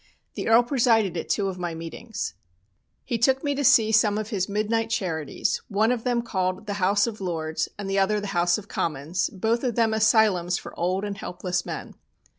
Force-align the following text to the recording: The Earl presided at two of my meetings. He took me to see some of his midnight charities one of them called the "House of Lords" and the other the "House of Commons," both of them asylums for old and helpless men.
The 0.33 0.47
Earl 0.47 0.63
presided 0.63 1.15
at 1.15 1.29
two 1.29 1.47
of 1.47 1.59
my 1.59 1.75
meetings. 1.75 2.33
He 3.05 3.19
took 3.19 3.43
me 3.43 3.53
to 3.53 3.63
see 3.63 3.91
some 3.91 4.17
of 4.17 4.29
his 4.29 4.49
midnight 4.49 4.89
charities 4.89 5.61
one 5.67 5.91
of 5.91 6.05
them 6.05 6.23
called 6.23 6.65
the 6.65 6.73
"House 6.81 7.05
of 7.05 7.21
Lords" 7.21 7.69
and 7.77 7.87
the 7.87 7.99
other 7.99 8.19
the 8.19 8.25
"House 8.33 8.57
of 8.57 8.67
Commons," 8.67 9.29
both 9.29 9.63
of 9.63 9.75
them 9.75 9.93
asylums 9.93 10.57
for 10.57 10.73
old 10.75 11.05
and 11.05 11.19
helpless 11.19 11.67
men. 11.67 11.93